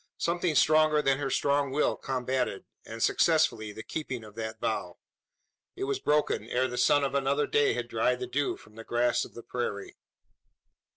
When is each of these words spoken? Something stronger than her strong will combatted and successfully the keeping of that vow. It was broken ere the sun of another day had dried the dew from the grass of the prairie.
Something 0.17 0.55
stronger 0.55 1.03
than 1.03 1.19
her 1.19 1.29
strong 1.29 1.69
will 1.69 1.95
combatted 1.95 2.65
and 2.87 3.03
successfully 3.03 3.71
the 3.71 3.83
keeping 3.83 4.23
of 4.23 4.33
that 4.33 4.59
vow. 4.59 4.97
It 5.75 5.83
was 5.83 5.99
broken 5.99 6.49
ere 6.49 6.67
the 6.67 6.75
sun 6.75 7.03
of 7.03 7.13
another 7.13 7.45
day 7.45 7.73
had 7.75 7.87
dried 7.87 8.19
the 8.19 8.25
dew 8.25 8.57
from 8.57 8.73
the 8.73 8.83
grass 8.83 9.25
of 9.25 9.35
the 9.35 9.43
prairie. 9.43 9.95